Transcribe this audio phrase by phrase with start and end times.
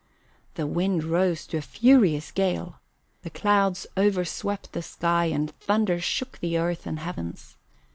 [0.55, 2.79] The wind rose to a furious gale;
[3.21, 7.55] the clouds overswept the sky and thunder shook the earth and heavens.